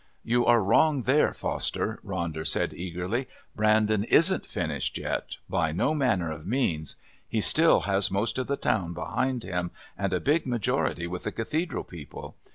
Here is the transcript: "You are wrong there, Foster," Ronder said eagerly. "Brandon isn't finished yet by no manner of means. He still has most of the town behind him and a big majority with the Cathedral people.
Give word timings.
"You 0.23 0.47
are 0.47 0.63
wrong 0.63 1.03
there, 1.03 1.31
Foster," 1.31 1.99
Ronder 2.03 2.43
said 2.43 2.73
eagerly. 2.73 3.27
"Brandon 3.55 4.03
isn't 4.05 4.47
finished 4.49 4.97
yet 4.97 5.37
by 5.47 5.71
no 5.71 5.93
manner 5.93 6.31
of 6.31 6.47
means. 6.47 6.95
He 7.29 7.39
still 7.39 7.81
has 7.81 8.09
most 8.09 8.39
of 8.39 8.47
the 8.47 8.57
town 8.57 8.93
behind 8.95 9.43
him 9.43 9.69
and 9.95 10.11
a 10.11 10.19
big 10.19 10.47
majority 10.47 11.05
with 11.05 11.21
the 11.23 11.31
Cathedral 11.31 11.83
people. 11.83 12.35